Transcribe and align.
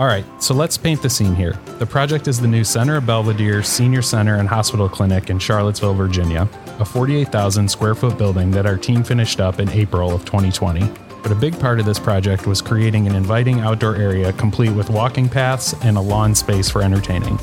All 0.00 0.06
right, 0.06 0.24
so 0.42 0.54
let's 0.54 0.78
paint 0.78 1.02
the 1.02 1.10
scene 1.10 1.34
here. 1.34 1.60
The 1.78 1.84
project 1.84 2.26
is 2.26 2.40
the 2.40 2.48
new 2.48 2.64
Center 2.64 2.96
of 2.96 3.04
Belvedere 3.04 3.62
Senior 3.62 4.00
Center 4.00 4.36
and 4.36 4.48
Hospital 4.48 4.88
Clinic 4.88 5.28
in 5.28 5.38
Charlottesville, 5.38 5.92
Virginia, 5.92 6.48
a 6.78 6.86
48,000 6.86 7.70
square 7.70 7.94
foot 7.94 8.16
building 8.16 8.50
that 8.52 8.64
our 8.64 8.78
team 8.78 9.04
finished 9.04 9.40
up 9.40 9.60
in 9.60 9.68
April 9.68 10.14
of 10.14 10.24
2020. 10.24 10.90
But 11.22 11.32
a 11.32 11.34
big 11.34 11.60
part 11.60 11.80
of 11.80 11.84
this 11.84 11.98
project 11.98 12.46
was 12.46 12.62
creating 12.62 13.08
an 13.08 13.14
inviting 13.14 13.60
outdoor 13.60 13.94
area 13.96 14.32
complete 14.32 14.70
with 14.70 14.88
walking 14.88 15.28
paths 15.28 15.74
and 15.82 15.98
a 15.98 16.00
lawn 16.00 16.34
space 16.34 16.70
for 16.70 16.80
entertaining. 16.82 17.36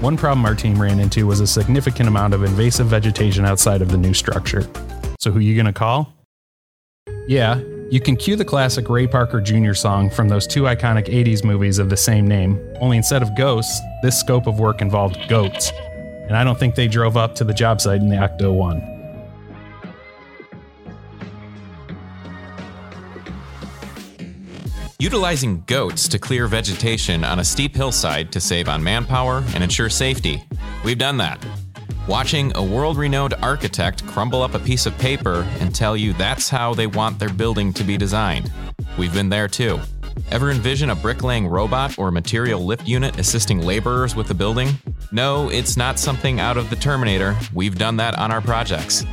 One 0.00 0.16
problem 0.16 0.46
our 0.46 0.54
team 0.54 0.80
ran 0.80 1.00
into 1.00 1.26
was 1.26 1.40
a 1.40 1.46
significant 1.46 2.08
amount 2.08 2.32
of 2.32 2.42
invasive 2.42 2.86
vegetation 2.86 3.44
outside 3.44 3.82
of 3.82 3.90
the 3.90 3.98
new 3.98 4.14
structure. 4.14 4.66
So, 5.20 5.30
who 5.30 5.40
you 5.40 5.54
going 5.54 5.66
to 5.66 5.74
call? 5.74 6.14
Yeah, 7.26 7.60
you 7.90 8.00
can 8.00 8.16
cue 8.16 8.36
the 8.36 8.44
classic 8.44 8.88
Ray 8.88 9.06
Parker 9.06 9.40
Jr. 9.40 9.72
song 9.72 10.10
from 10.10 10.28
those 10.28 10.46
two 10.46 10.62
iconic 10.62 11.06
80s 11.06 11.42
movies 11.42 11.78
of 11.78 11.88
the 11.88 11.96
same 11.96 12.26
name, 12.26 12.58
only 12.80 12.98
instead 12.98 13.22
of 13.22 13.34
ghosts, 13.36 13.80
this 14.02 14.18
scope 14.18 14.46
of 14.46 14.58
work 14.58 14.82
involved 14.82 15.18
goats. 15.28 15.72
And 16.28 16.36
I 16.36 16.44
don't 16.44 16.58
think 16.58 16.74
they 16.74 16.88
drove 16.88 17.16
up 17.16 17.34
to 17.36 17.44
the 17.44 17.54
job 17.54 17.80
site 17.80 18.00
in 18.00 18.08
the 18.08 18.16
Ecto-1. 18.16 18.96
Utilizing 25.00 25.62
goats 25.62 26.08
to 26.08 26.18
clear 26.18 26.46
vegetation 26.48 27.24
on 27.24 27.38
a 27.38 27.44
steep 27.44 27.74
hillside 27.74 28.32
to 28.32 28.40
save 28.40 28.68
on 28.68 28.82
manpower 28.82 29.44
and 29.54 29.62
ensure 29.62 29.88
safety. 29.88 30.42
We've 30.84 30.98
done 30.98 31.16
that. 31.18 31.42
Watching 32.08 32.52
a 32.54 32.62
world 32.62 32.96
renowned 32.96 33.34
architect 33.42 34.06
crumble 34.06 34.40
up 34.40 34.54
a 34.54 34.58
piece 34.58 34.86
of 34.86 34.96
paper 34.96 35.46
and 35.60 35.74
tell 35.74 35.94
you 35.94 36.14
that's 36.14 36.48
how 36.48 36.72
they 36.72 36.86
want 36.86 37.18
their 37.18 37.28
building 37.28 37.70
to 37.74 37.84
be 37.84 37.98
designed. 37.98 38.50
We've 38.96 39.12
been 39.12 39.28
there 39.28 39.46
too. 39.46 39.78
Ever 40.30 40.50
envision 40.50 40.88
a 40.88 40.94
bricklaying 40.94 41.46
robot 41.46 41.98
or 41.98 42.10
material 42.10 42.64
lift 42.64 42.88
unit 42.88 43.18
assisting 43.18 43.60
laborers 43.60 44.16
with 44.16 44.26
the 44.26 44.32
building? 44.32 44.70
No, 45.12 45.50
it's 45.50 45.76
not 45.76 45.98
something 45.98 46.40
out 46.40 46.56
of 46.56 46.70
the 46.70 46.76
Terminator. 46.76 47.36
We've 47.52 47.76
done 47.76 47.98
that 47.98 48.18
on 48.18 48.32
our 48.32 48.40
projects. 48.40 49.04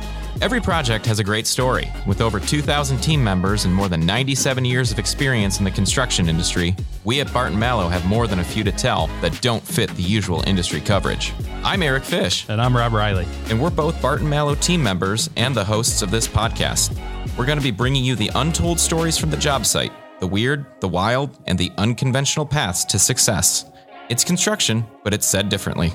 Every 0.42 0.60
project 0.60 1.06
has 1.06 1.18
a 1.18 1.24
great 1.24 1.46
story. 1.46 1.90
With 2.06 2.20
over 2.20 2.38
2,000 2.38 2.98
team 2.98 3.24
members 3.24 3.64
and 3.64 3.74
more 3.74 3.88
than 3.88 4.04
97 4.04 4.66
years 4.66 4.92
of 4.92 4.98
experience 4.98 5.60
in 5.60 5.64
the 5.64 5.70
construction 5.70 6.28
industry, 6.28 6.76
we 7.04 7.22
at 7.22 7.32
Barton 7.32 7.58
Malow 7.58 7.88
have 7.88 8.04
more 8.04 8.26
than 8.26 8.40
a 8.40 8.44
few 8.44 8.62
to 8.64 8.72
tell 8.72 9.06
that 9.22 9.40
don't 9.40 9.62
fit 9.62 9.88
the 9.96 10.02
usual 10.02 10.44
industry 10.46 10.82
coverage. 10.82 11.32
I'm 11.64 11.82
Eric 11.82 12.04
Fish. 12.04 12.46
And 12.50 12.60
I'm 12.60 12.76
Rob 12.76 12.92
Riley. 12.92 13.26
And 13.48 13.58
we're 13.58 13.70
both 13.70 14.00
Barton 14.02 14.28
Malow 14.28 14.56
team 14.56 14.82
members 14.82 15.30
and 15.36 15.54
the 15.54 15.64
hosts 15.64 16.02
of 16.02 16.10
this 16.10 16.28
podcast. 16.28 16.94
We're 17.38 17.46
going 17.46 17.58
to 17.58 17.64
be 17.64 17.70
bringing 17.70 18.04
you 18.04 18.14
the 18.14 18.30
untold 18.34 18.78
stories 18.78 19.16
from 19.16 19.30
the 19.30 19.38
job 19.38 19.64
site, 19.64 19.92
the 20.20 20.26
weird, 20.26 20.66
the 20.80 20.88
wild, 20.88 21.38
and 21.46 21.58
the 21.58 21.72
unconventional 21.78 22.44
paths 22.44 22.84
to 22.86 22.98
success. 22.98 23.64
It's 24.10 24.22
construction, 24.22 24.84
but 25.02 25.14
it's 25.14 25.26
said 25.26 25.48
differently. 25.48 25.94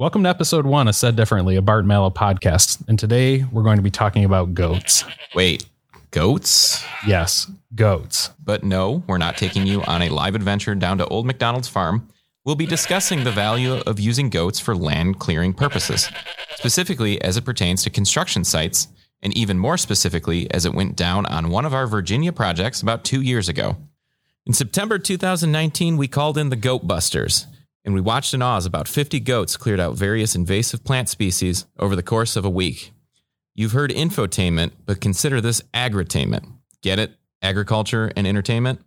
Welcome 0.00 0.22
to 0.22 0.30
episode 0.30 0.64
one 0.64 0.88
of 0.88 0.94
Said 0.94 1.14
Differently, 1.14 1.56
a 1.56 1.60
Barton 1.60 1.86
Malow 1.86 2.08
podcast. 2.08 2.82
And 2.88 2.98
today 2.98 3.44
we're 3.52 3.62
going 3.62 3.76
to 3.76 3.82
be 3.82 3.90
talking 3.90 4.24
about 4.24 4.54
goats. 4.54 5.04
Wait, 5.34 5.66
goats? 6.10 6.82
Yes, 7.06 7.50
goats. 7.74 8.30
But 8.42 8.64
no, 8.64 9.02
we're 9.06 9.18
not 9.18 9.36
taking 9.36 9.66
you 9.66 9.82
on 9.82 10.00
a 10.00 10.08
live 10.08 10.34
adventure 10.34 10.74
down 10.74 10.96
to 10.96 11.06
Old 11.08 11.26
McDonald's 11.26 11.68
farm. 11.68 12.08
We'll 12.46 12.54
be 12.54 12.64
discussing 12.64 13.24
the 13.24 13.30
value 13.30 13.74
of 13.74 14.00
using 14.00 14.30
goats 14.30 14.58
for 14.58 14.74
land 14.74 15.18
clearing 15.18 15.52
purposes, 15.52 16.08
specifically 16.54 17.20
as 17.20 17.36
it 17.36 17.44
pertains 17.44 17.82
to 17.82 17.90
construction 17.90 18.42
sites, 18.42 18.88
and 19.22 19.36
even 19.36 19.58
more 19.58 19.76
specifically 19.76 20.50
as 20.50 20.64
it 20.64 20.72
went 20.72 20.96
down 20.96 21.26
on 21.26 21.50
one 21.50 21.66
of 21.66 21.74
our 21.74 21.86
Virginia 21.86 22.32
projects 22.32 22.80
about 22.80 23.04
two 23.04 23.20
years 23.20 23.50
ago. 23.50 23.76
In 24.46 24.54
September 24.54 24.98
2019, 24.98 25.98
we 25.98 26.08
called 26.08 26.38
in 26.38 26.48
the 26.48 26.56
Goat 26.56 26.86
Busters 26.86 27.46
and 27.84 27.94
we 27.94 28.00
watched 28.00 28.34
in 28.34 28.42
awe 28.42 28.56
as 28.56 28.66
about 28.66 28.88
50 28.88 29.20
goats 29.20 29.56
cleared 29.56 29.80
out 29.80 29.96
various 29.96 30.34
invasive 30.34 30.84
plant 30.84 31.08
species 31.08 31.66
over 31.78 31.96
the 31.96 32.02
course 32.02 32.36
of 32.36 32.44
a 32.44 32.50
week. 32.50 32.92
You've 33.54 33.72
heard 33.72 33.90
infotainment, 33.90 34.72
but 34.86 35.00
consider 35.00 35.40
this 35.40 35.62
agritainment. 35.74 36.46
Get 36.82 36.98
it? 36.98 37.12
Agriculture 37.42 38.12
and 38.16 38.26
entertainment? 38.26 38.80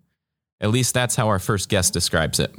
At 0.62 0.70
least 0.70 0.94
that's 0.94 1.16
how 1.16 1.28
our 1.28 1.40
first 1.40 1.70
guest 1.70 1.94
describes 1.94 2.40
it. 2.40 2.56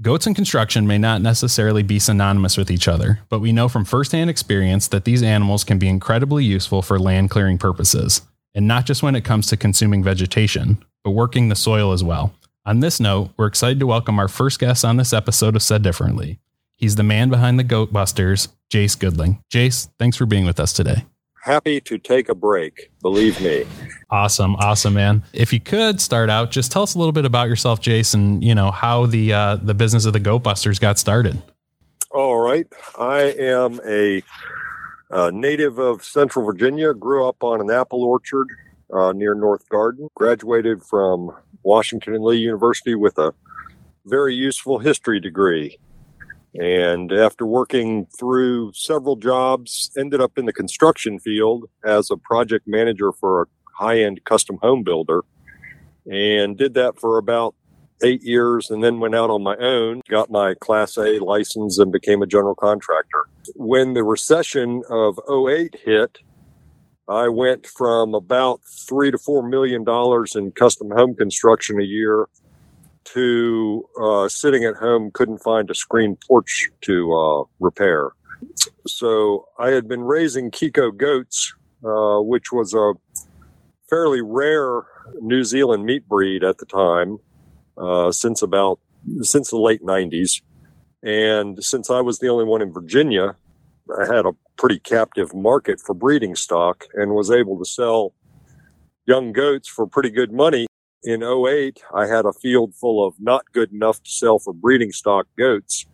Goats 0.00 0.26
and 0.26 0.34
construction 0.34 0.86
may 0.86 0.98
not 0.98 1.20
necessarily 1.20 1.82
be 1.82 1.98
synonymous 1.98 2.56
with 2.56 2.70
each 2.70 2.88
other, 2.88 3.20
but 3.28 3.40
we 3.40 3.52
know 3.52 3.68
from 3.68 3.84
firsthand 3.84 4.30
experience 4.30 4.88
that 4.88 5.04
these 5.04 5.22
animals 5.22 5.62
can 5.64 5.78
be 5.78 5.88
incredibly 5.88 6.44
useful 6.44 6.80
for 6.80 6.98
land 6.98 7.30
clearing 7.30 7.58
purposes, 7.58 8.22
and 8.54 8.66
not 8.66 8.86
just 8.86 9.02
when 9.02 9.14
it 9.14 9.24
comes 9.24 9.46
to 9.48 9.56
consuming 9.56 10.02
vegetation, 10.02 10.82
but 11.04 11.10
working 11.10 11.48
the 11.48 11.54
soil 11.54 11.92
as 11.92 12.02
well. 12.02 12.34
On 12.64 12.78
this 12.78 13.00
note, 13.00 13.30
we're 13.36 13.48
excited 13.48 13.80
to 13.80 13.88
welcome 13.88 14.20
our 14.20 14.28
first 14.28 14.60
guest 14.60 14.84
on 14.84 14.96
this 14.96 15.12
episode 15.12 15.56
of 15.56 15.64
Said 15.64 15.82
Differently. 15.82 16.38
He's 16.76 16.94
the 16.94 17.02
man 17.02 17.28
behind 17.28 17.58
the 17.58 17.64
Goat 17.64 17.92
Busters, 17.92 18.50
Jace 18.70 18.96
Goodling. 18.96 19.40
Jace, 19.52 19.88
thanks 19.98 20.16
for 20.16 20.26
being 20.26 20.44
with 20.44 20.60
us 20.60 20.72
today. 20.72 21.04
Happy 21.42 21.80
to 21.80 21.98
take 21.98 22.28
a 22.28 22.36
break, 22.36 22.92
believe 23.00 23.40
me. 23.40 23.64
Awesome, 24.10 24.54
awesome, 24.54 24.94
man. 24.94 25.24
If 25.32 25.52
you 25.52 25.58
could 25.58 26.00
start 26.00 26.30
out, 26.30 26.52
just 26.52 26.70
tell 26.70 26.84
us 26.84 26.94
a 26.94 26.98
little 26.98 27.10
bit 27.10 27.24
about 27.24 27.48
yourself, 27.48 27.80
Jason. 27.80 28.40
You 28.42 28.54
know 28.54 28.70
how 28.70 29.06
the 29.06 29.32
uh, 29.32 29.56
the 29.56 29.74
business 29.74 30.04
of 30.04 30.12
the 30.12 30.20
Goat 30.20 30.44
Busters 30.44 30.78
got 30.78 31.00
started. 31.00 31.42
All 32.12 32.38
right, 32.38 32.68
I 32.96 33.34
am 33.40 33.80
a, 33.84 34.22
a 35.10 35.32
native 35.32 35.80
of 35.80 36.04
Central 36.04 36.46
Virginia. 36.46 36.94
Grew 36.94 37.28
up 37.28 37.42
on 37.42 37.60
an 37.60 37.72
apple 37.72 38.04
orchard 38.04 38.46
uh, 38.92 39.12
near 39.12 39.34
North 39.34 39.68
Garden. 39.68 40.08
Graduated 40.14 40.82
from 40.82 41.30
Washington 41.62 42.14
and 42.14 42.24
Lee 42.24 42.38
University 42.38 42.94
with 42.94 43.18
a 43.18 43.34
very 44.06 44.34
useful 44.34 44.78
history 44.78 45.20
degree. 45.20 45.78
And 46.54 47.12
after 47.12 47.46
working 47.46 48.06
through 48.18 48.72
several 48.74 49.16
jobs, 49.16 49.90
ended 49.96 50.20
up 50.20 50.36
in 50.36 50.44
the 50.44 50.52
construction 50.52 51.18
field 51.18 51.64
as 51.84 52.10
a 52.10 52.16
project 52.16 52.68
manager 52.68 53.12
for 53.12 53.42
a 53.42 53.46
high 53.74 54.00
end 54.00 54.22
custom 54.24 54.58
home 54.60 54.82
builder. 54.82 55.22
And 56.10 56.58
did 56.58 56.74
that 56.74 56.98
for 56.98 57.16
about 57.16 57.54
eight 58.02 58.22
years 58.22 58.70
and 58.70 58.82
then 58.82 59.00
went 59.00 59.14
out 59.14 59.30
on 59.30 59.42
my 59.42 59.56
own, 59.56 60.02
got 60.08 60.30
my 60.30 60.54
Class 60.54 60.96
A 60.98 61.18
license, 61.20 61.78
and 61.78 61.92
became 61.92 62.22
a 62.22 62.26
general 62.26 62.54
contractor. 62.54 63.26
When 63.54 63.94
the 63.94 64.02
recession 64.02 64.82
of 64.90 65.18
08 65.30 65.76
hit, 65.84 66.18
I 67.08 67.28
went 67.28 67.66
from 67.66 68.14
about 68.14 68.60
three 68.64 69.10
to 69.10 69.18
four 69.18 69.46
million 69.46 69.84
dollars 69.84 70.36
in 70.36 70.52
custom 70.52 70.90
home 70.90 71.14
construction 71.14 71.80
a 71.80 71.84
year 71.84 72.28
to 73.04 73.88
uh, 74.00 74.28
sitting 74.28 74.64
at 74.64 74.76
home, 74.76 75.10
couldn't 75.12 75.38
find 75.38 75.70
a 75.70 75.74
screen 75.74 76.16
porch 76.28 76.70
to 76.82 77.12
uh, 77.12 77.44
repair. 77.60 78.10
So 78.86 79.48
I 79.58 79.70
had 79.70 79.88
been 79.88 80.02
raising 80.02 80.50
Kiko 80.50 80.96
goats, 80.96 81.54
uh, 81.84 82.20
which 82.20 82.52
was 82.52 82.74
a 82.74 82.94
fairly 83.90 84.20
rare 84.20 84.82
New 85.20 85.44
Zealand 85.44 85.84
meat 85.84 86.08
breed 86.08 86.44
at 86.44 86.58
the 86.58 86.66
time, 86.66 87.18
uh, 87.76 88.12
since 88.12 88.42
about 88.42 88.78
since 89.22 89.50
the 89.50 89.58
late 89.58 89.82
'90s, 89.82 90.40
and 91.02 91.62
since 91.62 91.90
I 91.90 92.00
was 92.00 92.20
the 92.20 92.28
only 92.28 92.44
one 92.44 92.62
in 92.62 92.72
Virginia, 92.72 93.36
had 94.00 94.26
a 94.26 94.32
pretty 94.56 94.78
captive 94.78 95.34
market 95.34 95.80
for 95.80 95.94
breeding 95.94 96.34
stock 96.34 96.84
and 96.94 97.14
was 97.14 97.30
able 97.30 97.58
to 97.58 97.64
sell 97.64 98.14
young 99.06 99.32
goats 99.32 99.68
for 99.68 99.86
pretty 99.86 100.10
good 100.10 100.32
money. 100.32 100.66
In 101.04 101.22
08, 101.22 101.82
I 101.94 102.06
had 102.06 102.24
a 102.24 102.32
field 102.32 102.74
full 102.74 103.04
of 103.04 103.14
not 103.18 103.44
good 103.52 103.72
enough 103.72 104.02
to 104.02 104.10
sell 104.10 104.38
for 104.38 104.52
breeding 104.52 104.92
stock 104.92 105.26
goats 105.36 105.86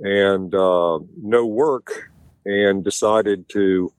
and 0.00 0.54
uh, 0.54 0.98
no 1.22 1.46
work 1.46 2.10
and 2.44 2.84
decided 2.84 3.48
to 3.50 3.92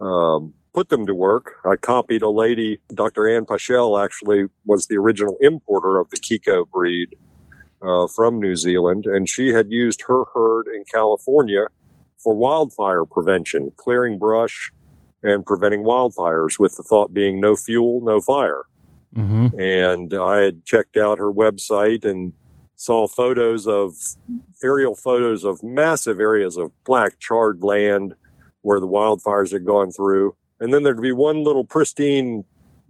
um, 0.00 0.52
put 0.74 0.90
them 0.90 1.06
to 1.06 1.14
work. 1.14 1.54
I 1.64 1.76
copied 1.76 2.22
a 2.22 2.28
lady, 2.28 2.80
Dr. 2.94 3.26
Ann 3.28 3.46
Paschel 3.46 4.02
actually 4.02 4.46
was 4.66 4.86
the 4.86 4.98
original 4.98 5.38
importer 5.40 5.98
of 5.98 6.10
the 6.10 6.18
Kiko 6.18 6.68
breed 6.68 7.16
uh, 7.80 8.06
from 8.08 8.38
New 8.38 8.56
Zealand, 8.56 9.06
and 9.06 9.28
she 9.28 9.48
had 9.48 9.70
used 9.70 10.02
her 10.06 10.24
herd 10.34 10.66
in 10.66 10.84
California 10.92 11.68
for 12.18 12.34
wildfire 12.34 13.04
prevention, 13.04 13.72
clearing 13.76 14.18
brush 14.18 14.72
and 15.22 15.44
preventing 15.44 15.82
wildfires, 15.82 16.58
with 16.58 16.76
the 16.76 16.82
thought 16.82 17.12
being 17.12 17.40
no 17.40 17.56
fuel, 17.56 18.00
no 18.02 18.20
fire. 18.20 18.62
Mm-hmm. 19.14 19.58
And 19.58 20.14
I 20.14 20.38
had 20.40 20.64
checked 20.64 20.96
out 20.96 21.18
her 21.18 21.32
website 21.32 22.04
and 22.04 22.32
saw 22.76 23.08
photos 23.08 23.66
of 23.66 23.94
aerial 24.62 24.94
photos 24.94 25.44
of 25.44 25.62
massive 25.62 26.20
areas 26.20 26.56
of 26.56 26.70
black 26.84 27.18
charred 27.18 27.64
land 27.64 28.14
where 28.60 28.78
the 28.78 28.86
wildfires 28.86 29.52
had 29.52 29.64
gone 29.64 29.90
through. 29.90 30.36
And 30.60 30.72
then 30.72 30.82
there'd 30.82 31.00
be 31.00 31.12
one 31.12 31.42
little 31.42 31.64
pristine 31.64 32.44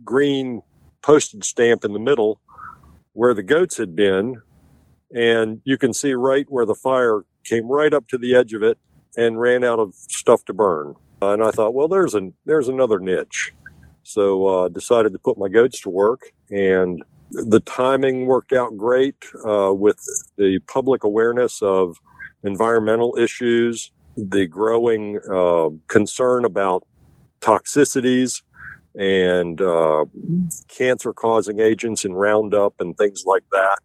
green 0.05 0.63
postage 1.03 1.45
stamp 1.45 1.85
in 1.85 1.93
the 1.93 1.99
middle 1.99 2.41
where 3.13 3.35
the 3.35 3.43
goats 3.43 3.77
had 3.77 3.95
been. 3.95 4.43
And 5.15 5.61
you 5.65 5.79
can 5.79 5.93
see 5.93 6.15
right 6.15 6.47
where 6.49 6.67
the 6.67 6.75
fire 6.75 7.23
came 7.45 7.69
right 7.69 7.95
up 7.95 8.09
to 8.09 8.19
the 8.19 8.35
edge 8.35 8.53
of 8.53 8.63
it 8.63 8.79
and 9.17 9.41
ran 9.41 9.65
out 9.65 9.79
of 9.79 9.95
stuff 9.95 10.45
to 10.47 10.53
burn. 10.53 10.95
And 11.23 11.43
I 11.43 11.51
thought, 11.51 11.75
well, 11.75 11.89
there's 11.89 12.15
an 12.15 12.35
there's 12.45 12.69
another 12.69 13.01
niche. 13.01 13.53
So 14.03 14.47
uh, 14.47 14.69
decided 14.69 15.13
to 15.15 15.19
put 15.19 15.39
my 15.39 15.49
goats 15.49 15.81
to 15.83 15.91
work, 15.91 16.33
and 16.51 17.03
the 17.31 17.61
timing 17.61 18.27
worked 18.27 18.53
out 18.53 18.77
great 18.77 19.17
uh, 19.47 19.73
with 19.75 19.99
the 20.37 20.61
public 20.69 21.03
awareness 21.03 21.61
of 21.61 21.97
environmental 22.45 23.17
issues, 23.19 23.91
the 24.17 24.47
growing 24.47 25.19
uh, 25.31 25.71
concern 25.89 26.45
about 26.45 26.87
toxicities 27.41 28.43
and 28.95 29.61
uh, 29.61 30.05
cancer 30.69 31.13
causing 31.13 31.61
agents 31.61 32.05
in 32.05 32.15
Roundup 32.15 32.75
and 32.81 32.97
things 32.97 33.25
like 33.27 33.45
that, 33.53 33.79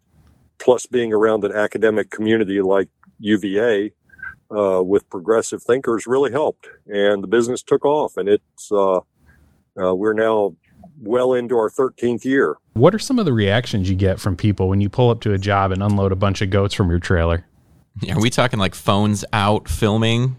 plus 0.58 0.86
being 0.86 1.12
around 1.12 1.44
an 1.44 1.52
academic 1.52 2.10
community 2.10 2.62
like 2.62 2.88
UVA 3.18 3.92
uh, 4.56 4.82
with 4.82 5.08
progressive 5.10 5.62
thinkers 5.62 6.06
really 6.06 6.30
helped. 6.30 6.68
And 6.86 7.22
the 7.22 7.28
business 7.28 7.62
took 7.62 7.84
off, 7.84 8.16
and 8.16 8.28
it's, 8.28 8.70
uh, 8.70 8.98
uh 9.80 9.94
we're 9.94 10.12
now 10.12 10.54
well 11.00 11.34
into 11.34 11.56
our 11.56 11.70
13th 11.70 12.24
year. 12.24 12.56
What 12.74 12.94
are 12.94 12.98
some 12.98 13.18
of 13.18 13.24
the 13.24 13.32
reactions 13.32 13.90
you 13.90 13.96
get 13.96 14.20
from 14.20 14.36
people 14.36 14.68
when 14.68 14.80
you 14.80 14.88
pull 14.88 15.10
up 15.10 15.20
to 15.22 15.32
a 15.32 15.38
job 15.38 15.72
and 15.72 15.82
unload 15.82 16.12
a 16.12 16.16
bunch 16.16 16.42
of 16.42 16.50
goats 16.50 16.74
from 16.74 16.90
your 16.90 17.00
trailer? 17.00 17.44
Are 18.10 18.20
we 18.20 18.30
talking 18.30 18.58
like 18.58 18.74
phones 18.74 19.24
out 19.32 19.68
filming 19.68 20.36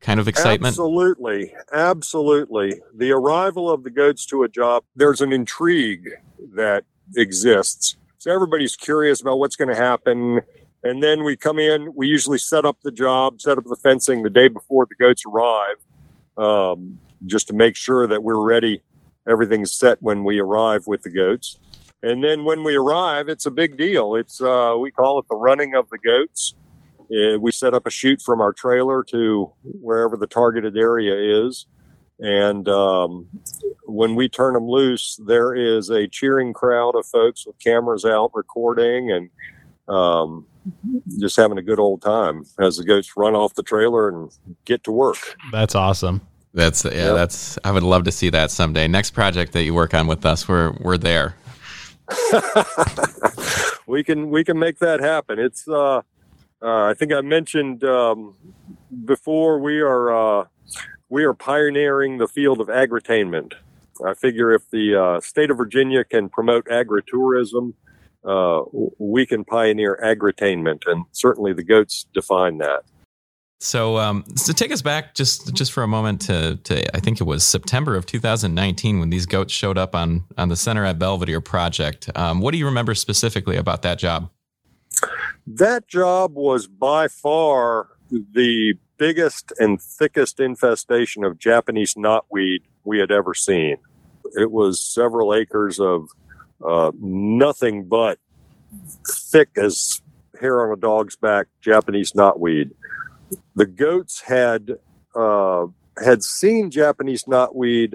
kind 0.00 0.18
of 0.18 0.28
excitement? 0.28 0.72
Absolutely. 0.72 1.54
Absolutely. 1.72 2.80
The 2.94 3.12
arrival 3.12 3.70
of 3.70 3.84
the 3.84 3.90
goats 3.90 4.24
to 4.26 4.44
a 4.44 4.48
job, 4.48 4.84
there's 4.94 5.20
an 5.20 5.32
intrigue 5.32 6.08
that 6.54 6.84
exists. 7.16 7.96
So 8.18 8.32
everybody's 8.32 8.76
curious 8.76 9.20
about 9.20 9.38
what's 9.38 9.56
going 9.56 9.68
to 9.68 9.76
happen. 9.76 10.40
And 10.86 11.02
then 11.02 11.24
we 11.24 11.36
come 11.36 11.58
in, 11.58 11.92
we 11.96 12.06
usually 12.06 12.38
set 12.38 12.64
up 12.64 12.78
the 12.82 12.92
job, 12.92 13.40
set 13.40 13.58
up 13.58 13.64
the 13.64 13.74
fencing 13.74 14.22
the 14.22 14.30
day 14.30 14.46
before 14.46 14.86
the 14.86 14.94
goats 14.94 15.24
arrive, 15.26 15.76
um, 16.38 17.00
just 17.24 17.48
to 17.48 17.54
make 17.54 17.74
sure 17.74 18.06
that 18.06 18.22
we're 18.22 18.40
ready. 18.40 18.82
Everything's 19.28 19.72
set 19.72 20.00
when 20.00 20.22
we 20.22 20.38
arrive 20.38 20.86
with 20.86 21.02
the 21.02 21.10
goats. 21.10 21.58
And 22.04 22.22
then 22.22 22.44
when 22.44 22.62
we 22.62 22.76
arrive, 22.76 23.28
it's 23.28 23.46
a 23.46 23.50
big 23.50 23.76
deal. 23.76 24.14
It's, 24.14 24.40
uh, 24.40 24.76
we 24.78 24.92
call 24.92 25.18
it 25.18 25.26
the 25.28 25.34
running 25.34 25.74
of 25.74 25.88
the 25.90 25.98
goats. 25.98 26.54
Uh, 27.00 27.36
we 27.40 27.50
set 27.50 27.74
up 27.74 27.84
a 27.86 27.90
chute 27.90 28.22
from 28.22 28.40
our 28.40 28.52
trailer 28.52 29.02
to 29.04 29.52
wherever 29.64 30.16
the 30.16 30.28
targeted 30.28 30.76
area 30.76 31.46
is. 31.46 31.66
And 32.20 32.68
um, 32.68 33.26
when 33.86 34.14
we 34.14 34.28
turn 34.28 34.54
them 34.54 34.68
loose, 34.68 35.18
there 35.26 35.52
is 35.52 35.90
a 35.90 36.06
cheering 36.06 36.52
crowd 36.52 36.94
of 36.94 37.06
folks 37.06 37.44
with 37.44 37.58
cameras 37.58 38.04
out 38.04 38.30
recording 38.34 39.10
and 39.10 39.30
um, 39.88 40.46
just 41.18 41.36
having 41.36 41.58
a 41.58 41.62
good 41.62 41.78
old 41.78 42.02
time 42.02 42.44
as 42.58 42.76
the 42.76 42.84
goats 42.84 43.16
run 43.16 43.34
off 43.34 43.54
the 43.54 43.62
trailer 43.62 44.08
and 44.08 44.30
get 44.64 44.84
to 44.84 44.92
work. 44.92 45.36
That's 45.52 45.74
awesome. 45.74 46.20
That's 46.54 46.84
yeah. 46.84 46.90
Yep. 46.92 47.14
That's 47.14 47.58
I 47.64 47.70
would 47.70 47.82
love 47.82 48.04
to 48.04 48.12
see 48.12 48.30
that 48.30 48.50
someday. 48.50 48.88
Next 48.88 49.10
project 49.10 49.52
that 49.52 49.64
you 49.64 49.74
work 49.74 49.92
on 49.92 50.06
with 50.06 50.24
us, 50.24 50.48
we're 50.48 50.72
we're 50.80 50.98
there. 50.98 51.36
we 53.86 54.02
can 54.02 54.30
we 54.30 54.42
can 54.42 54.58
make 54.58 54.78
that 54.78 55.00
happen. 55.00 55.38
It's 55.38 55.68
uh, 55.68 55.98
uh, 55.98 56.02
I 56.62 56.94
think 56.94 57.12
I 57.12 57.20
mentioned 57.20 57.84
um, 57.84 58.34
before 59.04 59.58
we 59.58 59.80
are 59.80 60.40
uh, 60.40 60.46
we 61.08 61.24
are 61.24 61.34
pioneering 61.34 62.18
the 62.18 62.28
field 62.28 62.60
of 62.60 62.68
agritainment. 62.68 63.52
I 64.04 64.14
figure 64.14 64.52
if 64.52 64.68
the 64.70 64.94
uh, 64.94 65.20
state 65.20 65.50
of 65.50 65.56
Virginia 65.56 66.04
can 66.04 66.28
promote 66.28 66.66
agritourism, 66.66 67.74
uh, 68.26 68.62
we 68.98 69.24
can 69.26 69.44
pioneer 69.44 69.98
agritainment, 70.02 70.82
and 70.86 71.04
certainly 71.12 71.52
the 71.52 71.62
goats 71.62 72.06
define 72.12 72.58
that. 72.58 72.82
So, 73.58 73.96
um, 73.96 74.24
so 74.34 74.52
take 74.52 74.70
us 74.70 74.82
back 74.82 75.14
just 75.14 75.54
just 75.54 75.72
for 75.72 75.82
a 75.82 75.88
moment 75.88 76.20
to, 76.22 76.56
to 76.64 76.96
I 76.96 77.00
think 77.00 77.20
it 77.20 77.24
was 77.24 77.42
September 77.44 77.96
of 77.96 78.04
2019 78.04 79.00
when 79.00 79.08
these 79.08 79.24
goats 79.24 79.52
showed 79.52 79.78
up 79.78 79.94
on 79.94 80.24
on 80.36 80.48
the 80.48 80.56
Center 80.56 80.84
at 80.84 80.98
Belvedere 80.98 81.40
project. 81.40 82.10
Um, 82.14 82.40
what 82.40 82.52
do 82.52 82.58
you 82.58 82.66
remember 82.66 82.94
specifically 82.94 83.56
about 83.56 83.82
that 83.82 83.98
job? 83.98 84.30
That 85.46 85.88
job 85.88 86.34
was 86.34 86.66
by 86.66 87.08
far 87.08 87.88
the 88.10 88.74
biggest 88.98 89.52
and 89.58 89.80
thickest 89.80 90.40
infestation 90.40 91.24
of 91.24 91.38
Japanese 91.38 91.94
knotweed 91.94 92.60
we 92.84 92.98
had 92.98 93.10
ever 93.10 93.34
seen. 93.34 93.76
It 94.34 94.50
was 94.50 94.82
several 94.82 95.34
acres 95.34 95.78
of 95.80 96.08
uh, 96.64 96.92
nothing 96.98 97.84
but 97.84 98.18
thick 99.06 99.50
as 99.56 100.00
hair 100.40 100.66
on 100.66 100.76
a 100.76 100.80
dog's 100.80 101.16
back 101.16 101.46
Japanese 101.60 102.12
knotweed. 102.12 102.70
The 103.54 103.66
goats 103.66 104.20
had 104.20 104.76
uh, 105.14 105.66
had 106.02 106.22
seen 106.22 106.70
Japanese 106.70 107.24
knotweed 107.24 107.94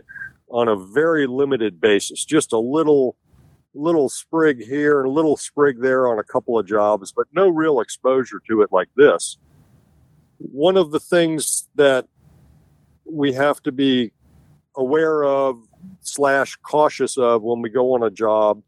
on 0.49 0.67
a 0.67 0.75
very 0.75 1.27
limited 1.27 1.79
basis, 1.79 2.25
just 2.25 2.51
a 2.51 2.59
little 2.59 3.15
little 3.73 4.09
sprig 4.09 4.61
here 4.63 4.99
and 4.99 5.07
a 5.07 5.11
little 5.11 5.37
sprig 5.37 5.79
there 5.79 6.07
on 6.07 6.19
a 6.19 6.23
couple 6.23 6.59
of 6.59 6.67
jobs, 6.67 7.13
but 7.13 7.25
no 7.31 7.47
real 7.47 7.79
exposure 7.79 8.41
to 8.47 8.61
it 8.61 8.69
like 8.71 8.89
this. 8.97 9.37
One 10.39 10.75
of 10.75 10.91
the 10.91 10.99
things 10.99 11.69
that 11.75 12.07
we 13.05 13.31
have 13.33 13.61
to 13.63 13.71
be 13.71 14.11
aware 14.75 15.23
of 15.23 15.57
slash 16.01 16.55
cautious 16.57 17.17
of 17.17 17.41
when 17.43 17.61
we 17.61 17.69
go 17.69 17.93
on 17.93 18.03
a 18.03 18.09
job, 18.09 18.61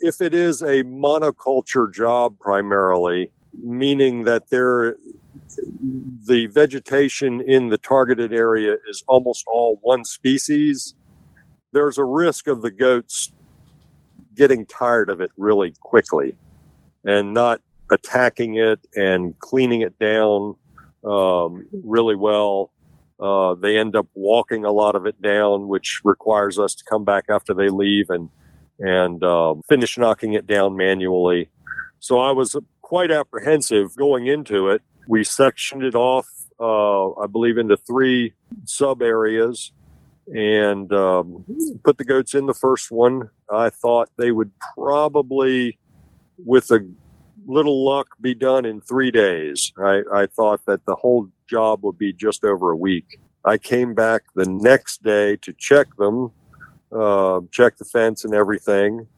if 0.00 0.20
it 0.20 0.34
is 0.34 0.62
a 0.62 0.84
monoculture 0.84 1.92
job 1.92 2.38
primarily, 2.38 3.30
meaning 3.62 4.24
that 4.24 4.50
there 4.50 4.96
the 6.26 6.46
vegetation 6.46 7.40
in 7.40 7.68
the 7.68 7.78
targeted 7.78 8.32
area 8.32 8.76
is 8.88 9.02
almost 9.08 9.44
all 9.46 9.78
one 9.82 10.04
species, 10.04 10.94
there's 11.72 11.98
a 11.98 12.04
risk 12.04 12.46
of 12.46 12.62
the 12.62 12.70
goats 12.70 13.32
getting 14.34 14.64
tired 14.66 15.10
of 15.10 15.20
it 15.20 15.30
really 15.36 15.74
quickly 15.80 16.36
and 17.04 17.34
not 17.34 17.60
attacking 17.90 18.56
it 18.56 18.78
and 18.94 19.38
cleaning 19.38 19.80
it 19.80 19.98
down 19.98 20.54
um, 21.04 21.66
really 21.84 22.14
well. 22.14 22.70
Uh, 23.20 23.54
they 23.54 23.76
end 23.76 23.96
up 23.96 24.06
walking 24.14 24.64
a 24.64 24.70
lot 24.70 24.94
of 24.94 25.06
it 25.06 25.20
down, 25.20 25.68
which 25.68 26.00
requires 26.04 26.58
us 26.58 26.74
to 26.74 26.84
come 26.84 27.04
back 27.04 27.24
after 27.28 27.52
they 27.52 27.68
leave 27.68 28.10
and 28.10 28.30
and 28.80 29.24
uh, 29.24 29.54
finish 29.68 29.98
knocking 29.98 30.34
it 30.34 30.46
down 30.46 30.76
manually. 30.76 31.50
So 31.98 32.20
I 32.20 32.30
was 32.30 32.56
quite 32.80 33.10
apprehensive 33.10 33.96
going 33.96 34.28
into 34.28 34.68
it. 34.68 34.82
We 35.08 35.24
sectioned 35.24 35.82
it 35.82 35.96
off, 35.96 36.28
uh, 36.60 37.10
I 37.14 37.26
believe, 37.26 37.58
into 37.58 37.76
three 37.76 38.34
sub 38.64 39.02
areas 39.02 39.72
and 40.32 40.92
um, 40.92 41.44
put 41.82 41.98
the 41.98 42.04
goats 42.04 42.34
in 42.34 42.46
the 42.46 42.54
first 42.54 42.90
one. 42.90 43.30
I 43.50 43.70
thought 43.70 44.10
they 44.16 44.30
would 44.30 44.52
probably, 44.74 45.78
with 46.44 46.70
a 46.70 46.86
little 47.48 47.84
luck, 47.84 48.08
be 48.20 48.34
done 48.34 48.64
in 48.66 48.80
three 48.80 49.10
days. 49.10 49.72
I, 49.78 50.02
I 50.12 50.26
thought 50.26 50.64
that 50.66 50.84
the 50.84 50.94
whole 50.94 51.28
job 51.48 51.82
would 51.82 51.98
be 51.98 52.12
just 52.12 52.44
over 52.44 52.70
a 52.70 52.76
week. 52.76 53.18
I 53.44 53.56
came 53.56 53.94
back 53.94 54.22
the 54.34 54.46
next 54.48 55.02
day 55.02 55.36
to 55.36 55.52
check 55.54 55.88
them, 55.96 56.30
uh, 56.92 57.40
check 57.50 57.78
the 57.78 57.86
fence 57.86 58.24
and 58.24 58.34
everything, 58.34 59.08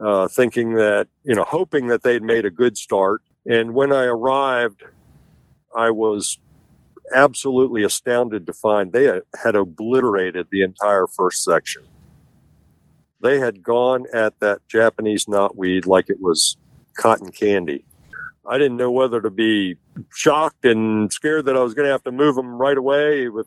uh, 0.00 0.26
thinking 0.26 0.74
that, 0.74 1.06
you 1.22 1.34
know, 1.34 1.44
hoping 1.44 1.86
that 1.86 2.02
they'd 2.02 2.22
made 2.22 2.44
a 2.44 2.50
good 2.50 2.76
start. 2.76 3.22
And 3.46 3.72
when 3.72 3.92
I 3.92 4.04
arrived, 4.04 4.82
I 5.74 5.90
was 5.90 6.38
absolutely 7.14 7.84
astounded 7.84 8.46
to 8.46 8.52
find 8.52 8.92
they 8.92 9.20
had 9.40 9.54
obliterated 9.54 10.48
the 10.50 10.62
entire 10.62 11.06
first 11.06 11.44
section. 11.44 11.82
They 13.22 13.38
had 13.38 13.62
gone 13.62 14.06
at 14.12 14.40
that 14.40 14.66
Japanese 14.68 15.26
knotweed 15.26 15.86
like 15.86 16.10
it 16.10 16.20
was 16.20 16.56
cotton 17.00 17.32
candy. 17.32 17.84
I 18.46 18.58
didn't 18.58 18.76
know 18.76 18.90
whether 18.90 19.20
to 19.20 19.30
be 19.30 19.76
shocked 20.12 20.64
and 20.64 21.12
scared 21.12 21.46
that 21.46 21.56
I 21.56 21.60
was 21.60 21.72
going 21.72 21.86
to 21.86 21.92
have 21.92 22.02
to 22.04 22.12
move 22.12 22.36
them 22.36 22.58
right 22.58 22.76
away 22.76 23.28
with 23.28 23.46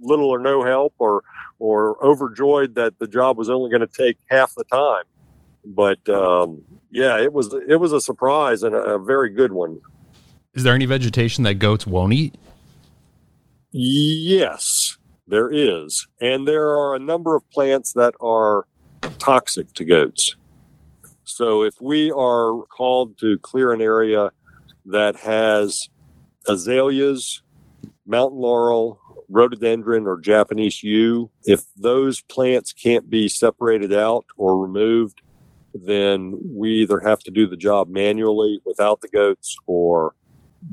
little 0.00 0.28
or 0.28 0.38
no 0.38 0.62
help, 0.64 0.94
or 0.98 1.22
or 1.58 2.02
overjoyed 2.04 2.74
that 2.74 2.98
the 2.98 3.06
job 3.06 3.36
was 3.36 3.48
only 3.48 3.70
going 3.70 3.80
to 3.80 3.86
take 3.86 4.18
half 4.28 4.54
the 4.54 4.64
time. 4.64 5.04
But 5.64 6.06
um, 6.08 6.62
yeah, 6.90 7.18
it 7.18 7.32
was 7.32 7.54
it 7.68 7.76
was 7.76 7.92
a 7.92 8.00
surprise 8.00 8.62
and 8.62 8.74
a, 8.74 8.94
a 8.94 8.98
very 8.98 9.30
good 9.30 9.52
one. 9.52 9.80
Is 10.54 10.64
there 10.64 10.74
any 10.74 10.86
vegetation 10.86 11.44
that 11.44 11.54
goats 11.54 11.86
won't 11.86 12.12
eat? 12.12 12.34
Yes, 13.72 14.98
there 15.28 15.48
is. 15.50 16.08
And 16.20 16.48
there 16.48 16.70
are 16.70 16.96
a 16.96 16.98
number 16.98 17.36
of 17.36 17.48
plants 17.50 17.92
that 17.92 18.14
are 18.20 18.66
toxic 19.18 19.72
to 19.74 19.84
goats. 19.84 20.34
So 21.34 21.62
if 21.62 21.74
we 21.80 22.10
are 22.10 22.62
called 22.66 23.18
to 23.18 23.38
clear 23.38 23.72
an 23.72 23.80
area 23.80 24.30
that 24.86 25.16
has 25.16 25.88
azaleas, 26.48 27.42
mountain 28.06 28.38
laurel, 28.38 29.00
rhododendron, 29.28 30.06
or 30.06 30.18
Japanese 30.18 30.82
yew, 30.82 31.30
if 31.44 31.62
those 31.76 32.20
plants 32.22 32.72
can't 32.72 33.08
be 33.08 33.28
separated 33.28 33.92
out 33.92 34.24
or 34.36 34.58
removed, 34.58 35.22
then 35.72 36.38
we 36.42 36.72
either 36.82 36.98
have 37.00 37.20
to 37.20 37.30
do 37.30 37.46
the 37.46 37.56
job 37.56 37.88
manually 37.88 38.60
without 38.64 39.00
the 39.00 39.08
goats 39.08 39.56
or 39.66 40.14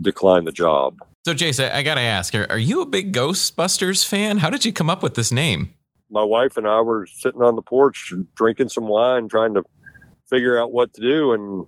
decline 0.01 0.45
the 0.45 0.51
job. 0.51 0.97
So, 1.25 1.33
Jason, 1.33 1.71
I 1.71 1.83
got 1.83 1.95
to 1.95 2.01
ask: 2.01 2.33
are, 2.33 2.47
are, 2.49 2.57
you 2.57 2.81
a 2.81 2.85
big 2.85 3.13
Ghostbusters 3.13 4.05
fan? 4.05 4.37
How 4.37 4.49
did 4.49 4.65
you 4.65 4.73
come 4.73 4.89
up 4.89 5.03
with 5.03 5.15
this 5.15 5.31
name? 5.31 5.73
my 6.09 6.23
wife 6.23 6.57
and 6.57 6.67
I 6.67 6.81
were 6.81 7.05
sitting 7.05 7.41
on 7.41 7.55
the 7.55 7.61
porch 7.61 8.13
drinking 8.35 8.69
some 8.69 8.87
wine, 8.87 9.27
trying 9.27 9.53
to 9.55 9.63
figure 10.29 10.59
out 10.59 10.71
what 10.71 10.93
to 10.93 11.01
do. 11.01 11.33
And 11.33 11.65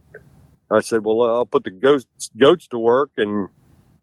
I 0.71 0.81
said, 0.81 1.03
"Well, 1.03 1.21
I'll 1.21 1.45
put 1.45 1.63
the 1.63 1.71
goats 1.71 2.29
goats 2.37 2.67
to 2.67 2.79
work." 2.79 3.11
And 3.17 3.49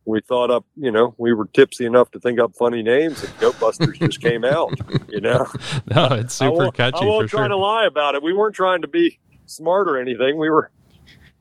we 0.06 0.20
thought 0.20 0.50
up, 0.50 0.64
you 0.76 0.90
know, 0.92 1.14
we 1.18 1.34
were 1.34 1.46
tipsy 1.46 1.84
enough 1.84 2.10
to 2.12 2.20
think 2.20 2.38
up 2.38 2.54
funny 2.56 2.82
names, 2.82 3.22
and 3.22 3.38
Goat 3.38 3.58
Busters 3.58 3.98
just 3.98 4.20
came 4.20 4.44
out. 4.44 4.72
You 5.08 5.20
know, 5.22 5.46
no, 5.94 6.08
it's 6.08 6.34
super 6.34 6.66
I 6.66 6.70
catchy. 6.70 6.98
I 7.00 7.04
won't 7.06 7.30
try 7.30 7.42
sure. 7.42 7.48
to 7.48 7.56
lie 7.56 7.86
about 7.86 8.16
it. 8.16 8.22
We 8.22 8.34
weren't 8.34 8.54
trying 8.54 8.82
to 8.82 8.88
be 8.88 9.18
smart 9.46 9.88
or 9.88 9.98
anything. 9.98 10.36
We 10.36 10.50
were 10.50 10.70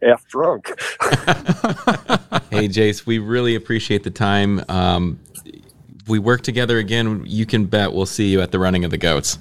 half 0.01 0.25
drunk. 0.27 0.67
hey, 2.51 2.69
Jace, 2.69 3.05
we 3.05 3.19
really 3.19 3.55
appreciate 3.55 4.03
the 4.03 4.11
time. 4.11 4.63
Um, 4.69 5.19
we 6.07 6.19
work 6.19 6.41
together 6.41 6.77
again. 6.77 7.23
You 7.25 7.45
can 7.45 7.65
bet 7.65 7.91
we'll 7.91 8.05
see 8.05 8.29
you 8.29 8.39
at 8.39 8.51
the 8.51 8.59
running 8.59 8.85
of 8.85 8.91
the 8.91 8.97
goats. 8.97 9.39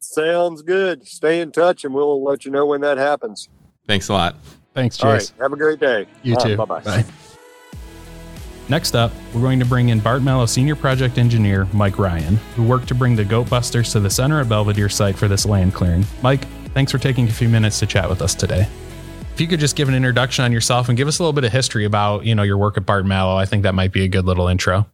Sounds 0.00 0.62
good. 0.62 1.06
Stay 1.06 1.40
in 1.40 1.52
touch, 1.52 1.84
and 1.84 1.92
we'll 1.94 2.22
let 2.22 2.44
you 2.44 2.50
know 2.50 2.66
when 2.66 2.80
that 2.82 2.98
happens. 2.98 3.48
Thanks 3.86 4.08
a 4.08 4.12
lot. 4.12 4.36
Thanks, 4.74 5.02
All 5.02 5.10
Jace. 5.10 5.32
right. 5.32 5.42
Have 5.42 5.52
a 5.52 5.56
great 5.56 5.80
day. 5.80 6.06
You 6.22 6.34
All 6.34 6.44
right, 6.44 6.50
too. 6.50 6.56
bye-bye. 6.56 6.80
Bye. 6.80 7.04
Next 8.68 8.96
up, 8.96 9.12
we're 9.32 9.40
going 9.40 9.60
to 9.60 9.64
bring 9.64 9.90
in 9.90 10.00
Barton 10.00 10.24
Malow 10.24 10.46
Senior 10.46 10.74
Project 10.74 11.18
Engineer 11.18 11.66
Mike 11.72 11.98
Ryan, 11.98 12.36
who 12.56 12.64
worked 12.64 12.88
to 12.88 12.94
bring 12.94 13.14
the 13.14 13.24
Goat 13.24 13.48
Busters 13.48 13.92
to 13.92 14.00
the 14.00 14.10
center 14.10 14.40
of 14.40 14.48
Belvedere 14.48 14.88
site 14.88 15.16
for 15.16 15.28
this 15.28 15.46
land 15.46 15.72
clearing. 15.72 16.04
Mike, 16.20 16.44
thanks 16.74 16.90
for 16.90 16.98
taking 16.98 17.28
a 17.28 17.32
few 17.32 17.48
minutes 17.48 17.78
to 17.78 17.86
chat 17.86 18.08
with 18.08 18.20
us 18.20 18.34
today. 18.34 18.66
If 19.32 19.40
you 19.40 19.46
could 19.46 19.60
just 19.60 19.76
give 19.76 19.88
an 19.88 19.94
introduction 19.94 20.44
on 20.44 20.50
yourself 20.50 20.88
and 20.88 20.96
give 20.96 21.06
us 21.06 21.20
a 21.20 21.22
little 21.22 21.32
bit 21.32 21.44
of 21.44 21.52
history 21.52 21.84
about, 21.84 22.24
you 22.24 22.34
know, 22.34 22.42
your 22.42 22.58
work 22.58 22.76
at 22.76 22.84
Barton 22.84 23.08
Malow, 23.08 23.36
I 23.36 23.44
think 23.44 23.62
that 23.62 23.74
might 23.74 23.92
be 23.92 24.02
a 24.02 24.08
good 24.08 24.24
little 24.24 24.48
intro. 24.48 24.86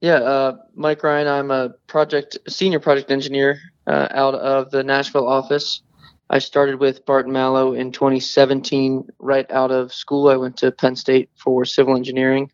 Yeah, 0.00 0.16
uh, 0.16 0.56
Mike 0.74 1.02
Ryan. 1.02 1.26
I'm 1.26 1.50
a 1.50 1.70
project 1.86 2.38
senior 2.46 2.78
project 2.78 3.10
engineer 3.10 3.58
uh, 3.86 4.08
out 4.10 4.34
of 4.34 4.70
the 4.70 4.82
Nashville 4.82 5.28
office. 5.28 5.82
I 6.30 6.38
started 6.38 6.80
with 6.80 7.04
Barton 7.04 7.32
Malow 7.32 7.78
in 7.78 7.92
2017. 7.92 9.08
Right 9.18 9.50
out 9.50 9.70
of 9.70 9.92
school, 9.92 10.28
I 10.28 10.36
went 10.36 10.56
to 10.58 10.72
Penn 10.72 10.96
State 10.96 11.30
for 11.36 11.64
civil 11.64 11.96
engineering. 11.96 12.50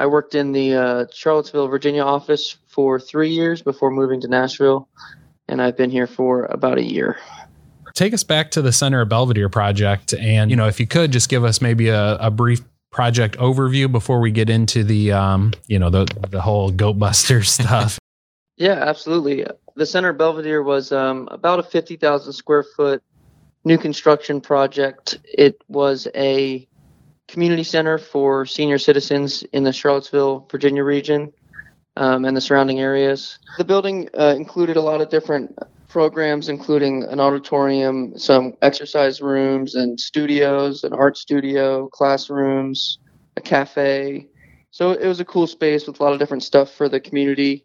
I 0.00 0.06
worked 0.06 0.34
in 0.34 0.52
the 0.52 0.74
uh, 0.74 1.06
Charlottesville, 1.12 1.68
Virginia 1.68 2.02
office 2.02 2.56
for 2.66 3.00
three 3.00 3.30
years 3.30 3.62
before 3.62 3.90
moving 3.90 4.20
to 4.20 4.28
Nashville, 4.28 4.88
and 5.48 5.60
I've 5.60 5.76
been 5.76 5.90
here 5.90 6.06
for 6.06 6.44
about 6.46 6.78
a 6.78 6.84
year. 6.84 7.16
Take 7.94 8.14
us 8.14 8.22
back 8.22 8.52
to 8.52 8.62
the 8.62 8.72
Center 8.72 9.00
of 9.00 9.08
Belvedere 9.08 9.48
project. 9.48 10.14
And, 10.14 10.50
you 10.50 10.56
know, 10.56 10.68
if 10.68 10.78
you 10.78 10.86
could 10.86 11.10
just 11.10 11.28
give 11.28 11.42
us 11.42 11.60
maybe 11.60 11.88
a, 11.88 12.14
a 12.16 12.30
brief 12.30 12.60
project 12.92 13.36
overview 13.38 13.90
before 13.90 14.20
we 14.20 14.30
get 14.30 14.48
into 14.48 14.84
the, 14.84 15.12
um, 15.12 15.52
you 15.66 15.80
know, 15.80 15.90
the, 15.90 16.04
the 16.30 16.40
whole 16.40 16.70
Goat 16.70 16.98
Buster 16.98 17.42
stuff. 17.42 17.98
Yeah, 18.56 18.74
absolutely. 18.74 19.46
The 19.78 19.86
Center 19.86 20.12
Belvedere 20.12 20.60
was 20.60 20.90
um, 20.90 21.28
about 21.30 21.60
a 21.60 21.62
50,000 21.62 22.32
square 22.32 22.64
foot 22.64 23.00
new 23.64 23.78
construction 23.78 24.40
project. 24.40 25.20
It 25.22 25.62
was 25.68 26.08
a 26.16 26.66
community 27.28 27.62
center 27.62 27.96
for 27.96 28.44
senior 28.44 28.78
citizens 28.78 29.44
in 29.52 29.62
the 29.62 29.72
Charlottesville, 29.72 30.48
Virginia 30.50 30.82
region 30.82 31.32
um, 31.96 32.24
and 32.24 32.36
the 32.36 32.40
surrounding 32.40 32.80
areas. 32.80 33.38
The 33.56 33.62
building 33.62 34.08
uh, 34.18 34.34
included 34.36 34.76
a 34.76 34.80
lot 34.80 35.00
of 35.00 35.10
different 35.10 35.56
programs, 35.86 36.48
including 36.48 37.04
an 37.04 37.20
auditorium, 37.20 38.18
some 38.18 38.54
exercise 38.62 39.20
rooms 39.20 39.76
and 39.76 40.00
studios, 40.00 40.82
an 40.82 40.92
art 40.92 41.16
studio, 41.16 41.86
classrooms, 41.86 42.98
a 43.36 43.40
cafe. 43.40 44.26
So 44.72 44.90
it 44.90 45.06
was 45.06 45.20
a 45.20 45.24
cool 45.24 45.46
space 45.46 45.86
with 45.86 46.00
a 46.00 46.02
lot 46.02 46.14
of 46.14 46.18
different 46.18 46.42
stuff 46.42 46.74
for 46.74 46.88
the 46.88 46.98
community. 46.98 47.64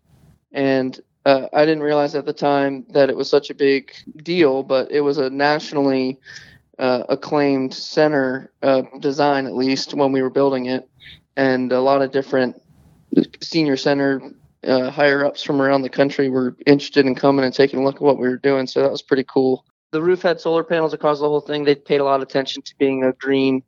And 0.51 1.01
uh, 1.25 1.47
I 1.53 1.65
didn't 1.65 1.83
realize 1.83 2.15
at 2.15 2.25
the 2.25 2.33
time 2.33 2.85
that 2.89 3.09
it 3.09 3.15
was 3.15 3.29
such 3.29 3.49
a 3.49 3.55
big 3.55 3.93
deal, 4.17 4.63
but 4.63 4.91
it 4.91 5.01
was 5.01 5.17
a 5.17 5.29
nationally 5.29 6.19
uh, 6.79 7.03
acclaimed 7.09 7.73
center 7.73 8.51
uh, 8.61 8.83
design, 8.99 9.45
at 9.45 9.55
least 9.55 9.93
when 9.93 10.11
we 10.11 10.21
were 10.21 10.29
building 10.29 10.65
it, 10.65 10.89
and 11.37 11.71
a 11.71 11.79
lot 11.79 12.01
of 12.01 12.11
different 12.11 12.61
senior 13.41 13.77
center 13.77 14.21
uh, 14.65 14.89
higher 14.89 15.25
ups 15.25 15.43
from 15.43 15.61
around 15.61 15.81
the 15.81 15.89
country 15.89 16.29
were 16.29 16.55
interested 16.65 17.05
in 17.05 17.15
coming 17.15 17.45
and 17.45 17.53
taking 17.53 17.79
a 17.79 17.83
look 17.83 17.95
at 17.95 18.01
what 18.01 18.17
we 18.17 18.27
were 18.27 18.37
doing. 18.37 18.65
So 18.65 18.81
that 18.81 18.91
was 18.91 19.01
pretty 19.01 19.25
cool. 19.25 19.65
The 19.91 20.01
roof 20.01 20.21
had 20.23 20.39
solar 20.41 20.63
panels 20.63 20.93
across 20.93 21.19
the 21.19 21.27
whole 21.27 21.41
thing. 21.41 21.63
They 21.63 21.75
paid 21.75 22.01
a 22.01 22.03
lot 22.03 22.15
of 22.15 22.23
attention 22.23 22.63
to 22.63 22.75
being 22.79 23.03
a 23.03 23.13
green, 23.13 23.61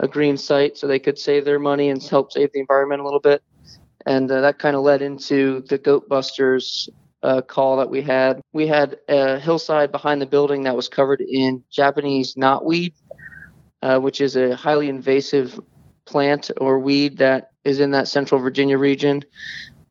a 0.00 0.08
green 0.08 0.36
site, 0.36 0.76
so 0.76 0.86
they 0.86 0.98
could 0.98 1.18
save 1.18 1.44
their 1.44 1.60
money 1.60 1.90
and 1.90 2.02
help 2.02 2.32
save 2.32 2.50
the 2.52 2.60
environment 2.60 3.00
a 3.00 3.04
little 3.04 3.20
bit. 3.20 3.42
And 4.08 4.30
uh, 4.30 4.40
that 4.40 4.58
kind 4.58 4.74
of 4.74 4.80
led 4.82 5.02
into 5.02 5.60
the 5.68 5.76
Goat 5.76 6.08
Busters 6.08 6.88
uh, 7.22 7.42
call 7.42 7.76
that 7.76 7.90
we 7.90 8.00
had. 8.00 8.40
We 8.54 8.66
had 8.66 8.96
a 9.06 9.38
hillside 9.38 9.92
behind 9.92 10.22
the 10.22 10.26
building 10.26 10.62
that 10.62 10.74
was 10.74 10.88
covered 10.88 11.20
in 11.20 11.62
Japanese 11.70 12.34
knotweed, 12.34 12.94
uh, 13.82 13.98
which 13.98 14.22
is 14.22 14.34
a 14.34 14.56
highly 14.56 14.88
invasive 14.88 15.60
plant 16.06 16.50
or 16.58 16.78
weed 16.78 17.18
that 17.18 17.50
is 17.64 17.80
in 17.80 17.90
that 17.90 18.08
central 18.08 18.40
Virginia 18.40 18.78
region 18.78 19.22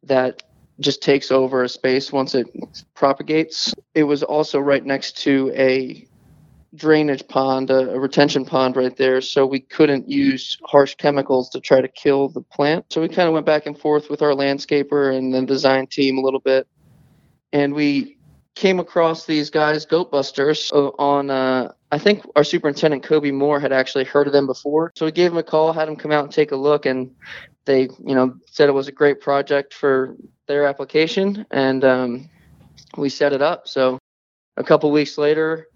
that 0.01 0.41
just 0.79 1.03
takes 1.03 1.31
over 1.31 1.63
a 1.63 1.69
space 1.69 2.11
once 2.11 2.33
it 2.33 2.47
propagates. 2.95 3.71
It 3.93 4.03
was 4.03 4.23
also 4.23 4.59
right 4.59 4.83
next 4.83 5.17
to 5.23 5.51
a 5.55 6.07
drainage 6.77 7.27
pond, 7.27 7.69
a, 7.69 7.91
a, 7.91 7.99
retention 7.99 8.45
pond 8.45 8.75
right 8.75 8.95
there, 8.95 9.21
so 9.21 9.45
we 9.45 9.59
couldn't 9.59 10.09
use 10.09 10.57
harsh 10.65 10.95
chemicals 10.95 11.49
to 11.49 11.59
try 11.59 11.81
to 11.81 11.87
kill 11.87 12.29
the 12.29 12.41
plant. 12.41 12.85
So 12.89 13.01
we 13.01 13.09
kind 13.09 13.27
of 13.27 13.33
went 13.33 13.45
back 13.45 13.65
and 13.65 13.77
forth 13.77 14.09
with 14.09 14.21
our 14.21 14.31
landscaper 14.31 15.15
and 15.15 15.33
the 15.33 15.41
design 15.41 15.87
team 15.87 16.17
a 16.17 16.21
little 16.21 16.39
bit, 16.39 16.67
and 17.51 17.73
we 17.73 18.17
came 18.55 18.79
across 18.79 19.25
these 19.25 19.49
guys, 19.49 19.85
Goat 19.85 20.11
Busters, 20.11 20.71
on. 20.71 21.29
Uh, 21.29 21.71
I 21.89 21.97
think 21.97 22.25
our 22.35 22.43
superintendent 22.43 23.03
Kobe 23.03 23.31
Moore 23.31 23.61
had 23.61 23.71
actually 23.71 24.03
heard 24.03 24.27
of 24.27 24.33
them 24.33 24.45
before, 24.45 24.91
so 24.95 25.05
we 25.05 25.11
gave 25.11 25.31
him 25.31 25.37
a 25.37 25.43
call, 25.43 25.71
had 25.73 25.87
him 25.87 25.95
come 25.95 26.11
out 26.11 26.25
and 26.25 26.33
take 26.33 26.51
a 26.51 26.55
look, 26.55 26.85
and 26.85 27.15
they, 27.65 27.81
you 27.81 28.15
know, 28.15 28.35
said 28.49 28.67
it 28.67 28.73
was 28.73 28.87
a 28.87 28.91
great 28.91 29.21
project 29.21 29.73
for 29.73 30.15
their 30.47 30.65
application, 30.65 31.45
and 31.51 31.83
um, 31.85 32.29
we 32.97 33.09
set 33.09 33.33
it 33.33 33.41
up. 33.41 33.67
So 33.67 33.99
a 34.57 34.63
couple 34.63 34.91
weeks 34.91 35.17
later, 35.17 35.67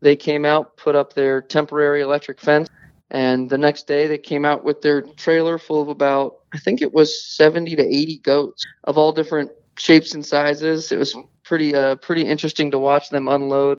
they 0.00 0.16
came 0.16 0.44
out, 0.44 0.76
put 0.76 0.94
up 0.94 1.14
their 1.14 1.40
temporary 1.40 2.00
electric 2.02 2.40
fence, 2.40 2.68
and 3.10 3.48
the 3.48 3.58
next 3.58 3.86
day 3.86 4.06
they 4.06 4.18
came 4.18 4.44
out 4.44 4.64
with 4.64 4.82
their 4.82 5.02
trailer 5.02 5.58
full 5.58 5.82
of 5.82 5.88
about, 5.88 6.36
I 6.52 6.58
think 6.58 6.82
it 6.82 6.92
was 6.92 7.24
70 7.36 7.76
to 7.76 7.82
80 7.82 8.18
goats 8.18 8.64
of 8.84 8.98
all 8.98 9.12
different 9.12 9.50
shapes 9.78 10.14
and 10.14 10.24
sizes. 10.24 10.92
It 10.92 10.98
was 10.98 11.16
pretty, 11.44 11.74
uh, 11.74 11.96
pretty 11.96 12.22
interesting 12.26 12.70
to 12.72 12.78
watch 12.78 13.10
them 13.10 13.28
unload. 13.28 13.78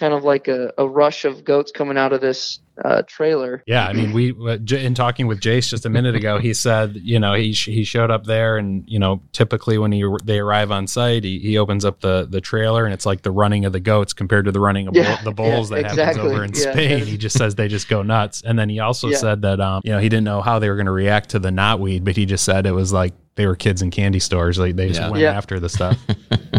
Kind 0.00 0.14
of 0.14 0.24
like 0.24 0.48
a, 0.48 0.72
a 0.78 0.88
rush 0.88 1.26
of 1.26 1.44
goats 1.44 1.70
coming 1.72 1.98
out 1.98 2.14
of 2.14 2.22
this 2.22 2.58
uh, 2.82 3.02
trailer. 3.06 3.62
Yeah, 3.66 3.86
I 3.86 3.92
mean, 3.92 4.12
we 4.12 4.30
in 4.74 4.94
talking 4.94 5.26
with 5.26 5.40
Jace 5.40 5.68
just 5.68 5.84
a 5.84 5.90
minute 5.90 6.14
ago, 6.14 6.38
he 6.38 6.54
said, 6.54 6.96
you 6.96 7.20
know, 7.20 7.34
he 7.34 7.52
he 7.52 7.84
showed 7.84 8.10
up 8.10 8.24
there, 8.24 8.56
and 8.56 8.82
you 8.88 8.98
know, 8.98 9.20
typically 9.32 9.76
when 9.76 9.92
he 9.92 10.02
they 10.24 10.38
arrive 10.38 10.70
on 10.70 10.86
site, 10.86 11.22
he, 11.22 11.38
he 11.38 11.58
opens 11.58 11.84
up 11.84 12.00
the 12.00 12.26
the 12.30 12.40
trailer, 12.40 12.86
and 12.86 12.94
it's 12.94 13.04
like 13.04 13.20
the 13.20 13.30
running 13.30 13.66
of 13.66 13.74
the 13.74 13.80
goats 13.80 14.14
compared 14.14 14.46
to 14.46 14.52
the 14.52 14.60
running 14.60 14.88
of 14.88 14.96
Yeah, 14.96 15.16
bull, 15.16 15.24
the 15.24 15.32
bulls 15.32 15.70
yeah, 15.70 15.82
that 15.82 15.90
exactly. 15.92 16.04
happens 16.06 16.32
over 16.32 16.44
in 16.44 16.54
Yeah, 16.54 16.72
Spain. 16.72 17.06
He 17.06 17.18
just 17.18 17.36
says 17.36 17.54
they 17.56 17.68
just 17.68 17.86
go 17.86 18.02
nuts, 18.02 18.40
and 18.40 18.58
then 18.58 18.70
he 18.70 18.80
also 18.80 19.08
Yeah. 19.10 19.18
said 19.18 19.42
that 19.42 19.60
um, 19.60 19.82
you 19.84 19.92
know, 19.92 19.98
he 19.98 20.08
didn't 20.08 20.24
know 20.24 20.40
how 20.40 20.58
they 20.58 20.70
were 20.70 20.76
going 20.76 20.86
to 20.86 20.92
react 20.92 21.28
to 21.30 21.38
the 21.38 21.50
knotweed, 21.50 22.04
but 22.04 22.16
he 22.16 22.24
just 22.24 22.46
said 22.46 22.64
it 22.64 22.72
was 22.72 22.90
like 22.90 23.12
they 23.34 23.46
were 23.46 23.54
kids 23.56 23.82
in 23.82 23.90
candy 23.90 24.18
stores, 24.20 24.58
like 24.58 24.76
they 24.76 24.88
just 24.88 25.00
Yeah. 25.00 25.10
went 25.10 25.20
Yeah. 25.22 25.32
after 25.36 25.60
the 25.60 25.68
stuff. 25.68 25.98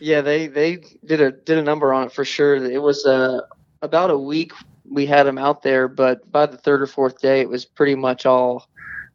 Yeah, 0.00 0.22
they 0.22 0.46
they 0.46 0.78
did 1.04 1.20
a 1.20 1.30
did 1.30 1.58
a 1.58 1.62
number 1.62 1.92
on 1.92 2.06
it 2.06 2.12
for 2.12 2.24
sure. 2.24 2.56
It 2.56 2.82
was 2.82 3.04
uh, 3.06 3.40
about 3.82 4.10
a 4.10 4.18
week 4.18 4.52
we 4.90 5.06
had 5.06 5.24
them 5.24 5.38
out 5.38 5.62
there, 5.62 5.88
but 5.88 6.30
by 6.30 6.46
the 6.46 6.56
third 6.56 6.82
or 6.82 6.86
fourth 6.86 7.20
day, 7.20 7.40
it 7.40 7.48
was 7.48 7.64
pretty 7.64 7.94
much 7.94 8.26
all 8.26 8.68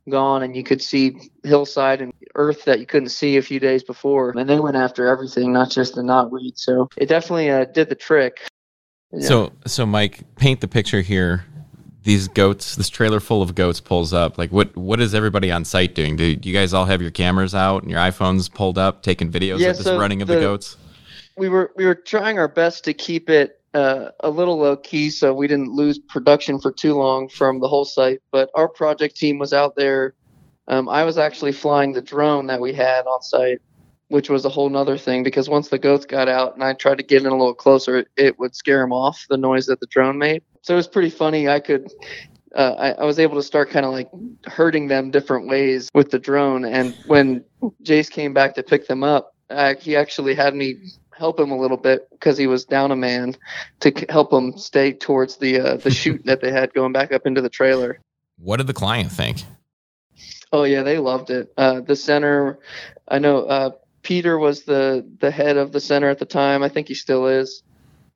gone, 0.09 0.43
and 0.43 0.55
you 0.55 0.63
could 0.63 0.81
see 0.81 1.29
hillside 1.43 2.01
and 2.01 2.13
earth 2.35 2.65
that 2.65 2.79
you 2.79 2.85
couldn't 2.85 3.09
see 3.09 3.37
a 3.37 3.41
few 3.41 3.59
days 3.59 3.83
before. 3.83 4.31
And 4.31 4.49
they 4.49 4.59
went 4.59 4.77
after 4.77 5.07
everything, 5.07 5.51
not 5.51 5.69
just 5.69 5.95
the 5.95 6.01
knotweed. 6.01 6.57
So 6.57 6.89
it 6.97 7.07
definitely 7.07 7.49
uh, 7.49 7.65
did 7.65 7.89
the 7.89 7.95
trick. 7.95 8.47
Yeah. 9.11 9.27
So, 9.27 9.53
so 9.65 9.85
Mike, 9.85 10.23
paint 10.35 10.61
the 10.61 10.67
picture 10.67 11.01
here. 11.01 11.45
These 12.05 12.27
goats, 12.27 12.75
this 12.75 12.87
trailer 12.87 13.19
full 13.19 13.41
of 13.41 13.55
goats 13.55 13.79
pulls 13.81 14.13
up. 14.13 14.37
Like, 14.37 14.51
what 14.51 14.75
what 14.77 15.01
is 15.01 15.15
everybody 15.15 15.51
on 15.51 15.65
site 15.65 15.95
doing? 15.95 16.15
Do, 16.15 16.35
do 16.35 16.47
you 16.47 16.53
guys 16.55 16.71
all 16.71 16.85
have 16.85 17.01
your 17.01 17.09
cameras 17.09 17.55
out 17.55 17.81
and 17.81 17.89
your 17.91 17.99
iPhones 17.99 18.51
pulled 18.53 18.77
up, 18.77 19.01
taking 19.01 19.31
videos 19.31 19.57
Yeah, 19.59 19.71
of 19.71 19.77
this 19.77 19.85
so 19.87 19.97
running 19.97 20.21
of 20.21 20.27
the, 20.27 20.35
the- 20.35 20.39
goats? 20.41 20.77
we 21.35 21.49
were 21.49 21.71
we 21.75 21.85
were 21.85 21.95
trying 21.95 22.37
our 22.37 22.47
best 22.47 22.83
to 22.85 22.93
keep 22.93 23.27
it 23.29 23.59
uh, 23.73 24.09
a 24.21 24.29
little 24.29 24.57
low 24.59 24.77
key 24.77 25.09
so 25.09 25.33
we 25.33 25.47
didn't 25.47 25.71
lose 25.71 25.97
production 25.99 26.59
for 26.59 26.71
too 26.71 26.93
long 26.93 27.27
from 27.27 27.59
the 27.59 27.67
whole 27.67 27.85
site. 27.85 28.21
But 28.31 28.51
our 28.53 28.69
project 28.69 29.17
team 29.17 29.39
was 29.39 29.51
out 29.51 29.75
there. 29.75 30.13
Um, 30.67 30.87
I 30.87 31.03
was 31.03 31.17
actually 31.17 31.51
flying 31.53 31.93
the 31.93 32.01
drone 32.01 32.45
that 32.47 32.61
we 32.61 32.71
had 32.71 33.01
on 33.07 33.21
site, 33.23 33.61
which 34.09 34.29
was 34.29 34.45
a 34.45 34.49
whole 34.49 34.69
nother 34.69 34.97
thing 34.97 35.23
because 35.23 35.49
once 35.49 35.69
the 35.69 35.79
goats 35.79 36.05
got 36.05 36.27
out 36.29 36.53
and 36.53 36.63
I 36.63 36.73
tried 36.73 36.99
to 36.99 37.03
get 37.03 37.21
in 37.23 37.27
a 37.27 37.37
little 37.37 37.53
closer, 37.55 37.97
it, 37.97 38.07
it 38.15 38.39
would 38.39 38.55
scare 38.55 38.81
them 38.81 38.93
off 38.93 39.25
the 39.27 39.37
noise 39.37 39.65
that 39.65 39.79
the 39.79 39.87
drone 39.87 40.19
made. 40.19 40.43
So 40.65 40.73
it 40.73 40.77
was 40.77 40.87
pretty 40.87 41.11
funny. 41.11 41.47
I 41.47 41.59
could. 41.59 41.91
Uh, 42.55 42.73
I, 42.79 42.91
I 42.93 43.03
was 43.05 43.19
able 43.19 43.35
to 43.35 43.43
start 43.43 43.69
kind 43.69 43.85
of 43.85 43.91
like 43.91 44.09
hurting 44.45 44.87
them 44.87 45.11
different 45.11 45.47
ways 45.47 45.91
with 45.93 46.09
the 46.09 46.17
drone. 46.17 46.65
And 46.65 46.95
when 47.05 47.43
Jace 47.83 48.09
came 48.09 48.33
back 48.33 48.55
to 48.55 48.63
pick 48.63 48.87
them 48.87 49.03
up, 49.03 49.35
Uh, 49.51 49.75
he 49.79 49.95
actually 49.95 50.33
had 50.33 50.55
me 50.55 50.75
help 51.15 51.39
him 51.39 51.51
a 51.51 51.57
little 51.57 51.77
bit 51.77 52.09
because 52.09 52.35
he 52.35 52.47
was 52.47 52.65
down 52.65 52.89
a 52.91 52.95
man 52.95 53.35
to 53.81 53.91
help 54.09 54.33
him 54.33 54.57
stay 54.57 54.91
towards 54.91 55.37
the 55.37 55.59
uh, 55.59 55.77
the 55.77 55.91
chute 55.91 56.25
that 56.25 56.41
they 56.41 56.51
had 56.51 56.73
going 56.73 56.91
back 56.93 57.11
up 57.11 57.27
into 57.27 57.41
the 57.41 57.49
trailer. 57.49 57.99
What 58.39 58.57
did 58.57 58.65
the 58.65 58.73
client 58.73 59.11
think? 59.11 59.43
Oh 60.51 60.63
yeah, 60.63 60.81
they 60.81 60.97
loved 60.97 61.29
it. 61.29 61.53
Uh, 61.57 61.81
the 61.81 61.95
center, 61.95 62.57
I 63.07 63.19
know 63.19 63.45
uh, 63.45 63.69
Peter 64.01 64.39
was 64.39 64.63
the 64.63 65.05
the 65.19 65.29
head 65.29 65.57
of 65.57 65.71
the 65.71 65.79
center 65.79 66.09
at 66.09 66.17
the 66.17 66.25
time. 66.25 66.63
I 66.63 66.69
think 66.69 66.87
he 66.87 66.95
still 66.95 67.27
is. 67.27 67.61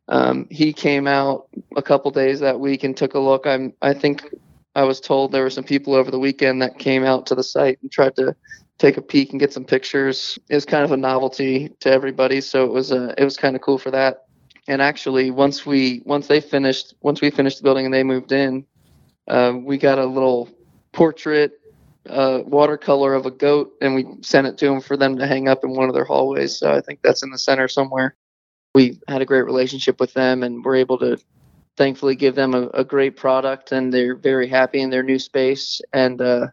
Um, 0.09 0.47
he 0.49 0.73
came 0.73 1.07
out 1.07 1.47
a 1.77 1.81
couple 1.81 2.09
days 2.11 2.39
that 2.39 2.59
week 2.59 2.83
and 2.83 2.97
took 2.97 3.13
a 3.13 3.19
look. 3.19 3.45
I'm 3.45 3.73
I 3.81 3.93
think 3.93 4.27
I 4.75 4.83
was 4.83 4.99
told 4.99 5.31
there 5.31 5.43
were 5.43 5.49
some 5.51 5.63
people 5.63 5.93
over 5.93 6.11
the 6.11 6.19
weekend 6.19 6.61
that 6.61 6.79
came 6.79 7.05
out 7.05 7.27
to 7.27 7.35
the 7.35 7.43
site 7.43 7.79
and 7.81 7.91
tried 7.91 8.15
to 8.17 8.35
take 8.79 8.97
a 8.97 9.01
peek 9.01 9.31
and 9.31 9.39
get 9.39 9.53
some 9.53 9.65
pictures. 9.65 10.39
It 10.49 10.55
was 10.55 10.65
kind 10.65 10.83
of 10.83 10.91
a 10.91 10.97
novelty 10.97 11.69
to 11.81 11.91
everybody, 11.91 12.41
so 12.41 12.65
it 12.65 12.71
was 12.71 12.91
uh, 12.91 13.13
it 13.17 13.23
was 13.23 13.37
kind 13.37 13.55
of 13.55 13.61
cool 13.61 13.77
for 13.77 13.91
that. 13.91 14.25
And 14.67 14.81
actually, 14.81 15.29
once 15.31 15.65
we 15.65 16.01
once 16.05 16.27
they 16.27 16.41
finished 16.41 16.95
once 17.01 17.21
we 17.21 17.29
finished 17.29 17.57
the 17.57 17.63
building 17.63 17.85
and 17.85 17.93
they 17.93 18.03
moved 18.03 18.31
in, 18.31 18.65
uh, 19.27 19.53
we 19.55 19.77
got 19.77 19.99
a 19.99 20.05
little 20.05 20.49
portrait 20.91 21.53
uh, 22.09 22.41
watercolor 22.45 23.13
of 23.13 23.27
a 23.27 23.31
goat 23.31 23.73
and 23.81 23.93
we 23.93 24.05
sent 24.21 24.47
it 24.47 24.57
to 24.57 24.65
them 24.65 24.81
for 24.81 24.97
them 24.97 25.17
to 25.17 25.27
hang 25.27 25.47
up 25.47 25.63
in 25.63 25.75
one 25.75 25.87
of 25.87 25.93
their 25.93 26.05
hallways. 26.05 26.57
So 26.57 26.71
I 26.73 26.81
think 26.81 27.01
that's 27.03 27.21
in 27.21 27.29
the 27.29 27.37
center 27.37 27.67
somewhere. 27.67 28.15
We 28.75 28.99
had 29.07 29.21
a 29.21 29.25
great 29.25 29.45
relationship 29.45 29.99
with 29.99 30.13
them 30.13 30.43
and 30.43 30.63
we're 30.63 30.75
able 30.75 30.97
to 30.99 31.17
thankfully 31.75 32.15
give 32.15 32.35
them 32.35 32.53
a, 32.53 32.67
a 32.69 32.83
great 32.83 33.15
product 33.17 33.71
and 33.71 33.91
they're 33.93 34.15
very 34.15 34.47
happy 34.47 34.81
in 34.81 34.89
their 34.89 35.03
new 35.03 35.17
space. 35.17 35.81
And 35.93 36.21
uh, 36.21 36.47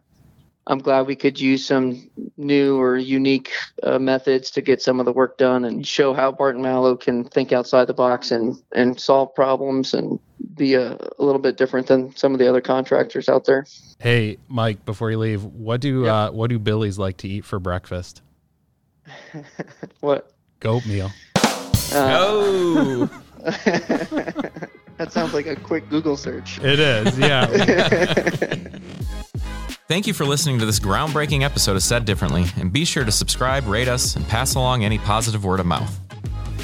I'm 0.65 0.79
glad 0.79 1.05
we 1.05 1.15
could 1.15 1.39
use 1.39 1.65
some 1.65 2.09
new 2.37 2.79
or 2.79 2.97
unique 2.97 3.51
uh, 3.83 3.99
methods 3.99 4.49
to 4.51 4.61
get 4.61 4.81
some 4.81 4.99
of 4.99 5.05
the 5.05 5.11
work 5.13 5.37
done 5.37 5.63
and 5.63 5.85
show 5.85 6.13
how 6.13 6.31
Barton 6.31 6.61
Malow 6.61 6.95
can 6.95 7.23
think 7.25 7.51
outside 7.51 7.85
the 7.85 7.93
box 7.93 8.31
and, 8.31 8.55
and 8.73 8.99
solve 8.99 9.33
problems 9.35 9.93
and 9.93 10.19
be 10.55 10.73
a, 10.73 10.93
a 10.93 11.23
little 11.23 11.41
bit 11.41 11.55
different 11.57 11.87
than 11.87 12.15
some 12.15 12.33
of 12.33 12.39
the 12.39 12.47
other 12.47 12.61
contractors 12.61 13.29
out 13.29 13.45
there. 13.45 13.65
Hey, 13.99 14.37
Mike, 14.47 14.85
before 14.85 15.11
you 15.11 15.19
leave, 15.19 15.43
what 15.43 15.81
do 15.81 16.05
Yeah. 16.05 16.15
uh, 16.25 16.31
what 16.31 16.49
do 16.49 16.57
Billies 16.57 16.97
like 16.97 17.17
to 17.17 17.27
eat 17.27 17.45
for 17.45 17.59
breakfast? 17.59 18.21
What? 19.99 20.31
Goat 20.59 20.85
meal. 20.87 21.11
Uh, 21.93 22.17
Oh, 22.19 23.09
that 24.97 25.11
sounds 25.11 25.33
like 25.33 25.45
a 25.47 25.55
quick 25.55 25.89
Google 25.89 26.17
search. 26.17 26.59
It 26.59 26.79
is, 26.79 27.17
yeah. 27.17 27.45
thank 29.87 30.05
you 30.07 30.13
for 30.13 30.25
listening 30.25 30.59
to 30.59 30.65
this 30.65 30.79
groundbreaking 30.79 31.43
episode 31.43 31.75
of 31.75 31.83
Said 31.83 32.05
Differently, 32.05 32.45
and 32.57 32.73
be 32.73 32.83
sure 32.83 33.05
to 33.05 33.11
subscribe, 33.11 33.65
rate 33.67 33.87
us, 33.87 34.15
and 34.15 34.27
pass 34.27 34.55
along 34.55 34.83
any 34.83 34.97
positive 34.97 35.45
word 35.45 35.59
of 35.59 35.65
mouth. 35.65 35.97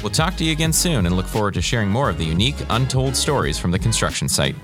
We'll 0.02 0.10
talk 0.12 0.36
to 0.36 0.44
you 0.44 0.52
again 0.52 0.72
soon 0.74 1.06
and 1.06 1.16
look 1.16 1.26
forward 1.26 1.54
to 1.54 1.62
sharing 1.62 1.88
more 1.88 2.10
of 2.10 2.18
the 2.18 2.24
unique, 2.24 2.56
untold 2.68 3.16
stories 3.16 3.58
from 3.58 3.70
the 3.70 3.78
construction 3.78 4.28
site. 4.28 4.56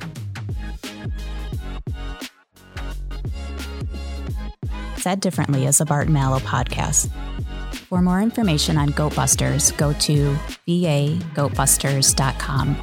Said 4.97 5.21
Differently 5.21 5.65
is 5.65 5.81
a 5.81 5.87
Barton 5.87 6.13
Malow 6.13 6.41
podcast. 6.41 7.09
For 7.91 8.01
more 8.01 8.23
information 8.23 8.79
on 8.79 8.89
Goatbusters, 8.91 9.77
go 9.77 9.93
to 9.95 10.37
vagoatbusters.com. 10.69 12.77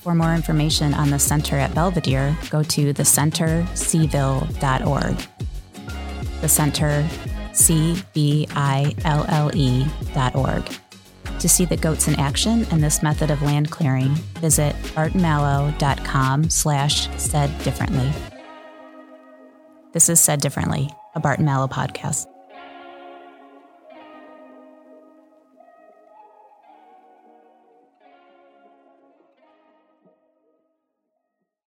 For 0.00 0.14
more 0.14 0.34
information 0.34 0.94
on 0.94 1.10
the 1.10 1.18
Center 1.18 1.58
at 1.58 1.74
Belvedere, 1.74 2.34
go 2.48 2.62
to 2.62 2.94
thecentercville.org. 2.94 5.16
The 6.40 6.48
Center, 6.48 7.06
C 7.52 8.02
B 8.14 8.48
I 8.52 8.94
L 9.04 9.26
L 9.28 9.54
E 9.54 9.84
dot 10.14 10.34
org. 10.34 10.66
To 11.38 11.46
see 11.46 11.66
the 11.66 11.76
goats 11.76 12.08
in 12.08 12.18
action 12.18 12.66
and 12.70 12.82
this 12.82 13.02
method 13.02 13.30
of 13.30 13.42
land 13.42 13.70
clearing, 13.70 14.14
visit 14.40 14.74
bartonmalow.com 14.94 16.48
slash 16.48 17.14
said 17.18 17.50
differently. 17.64 18.10
This 19.92 20.08
is 20.08 20.20
Said 20.20 20.40
Differently, 20.40 20.88
a 21.14 21.20
Barton 21.20 21.44
Malow 21.44 21.68
podcast. 21.68 22.31